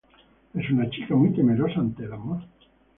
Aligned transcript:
Es 0.55 0.67
una 0.71 0.89
chica 0.89 1.13
muy 1.15 1.31
temerosa 1.31 1.79
ante 1.79 2.05
el 2.05 2.13
amor. 2.13 2.41